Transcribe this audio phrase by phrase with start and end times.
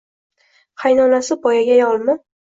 [0.83, 2.19] Qaynonasi boyagi ayolmi